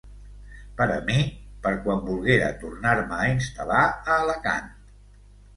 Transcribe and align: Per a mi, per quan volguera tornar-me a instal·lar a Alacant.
Per 0.79 0.87
a 0.93 0.95
mi, 1.09 1.17
per 1.67 1.73
quan 1.83 2.01
volguera 2.07 2.49
tornar-me 2.63 3.21
a 3.21 3.29
instal·lar 3.35 3.85
a 3.91 4.17
Alacant. 4.23 4.77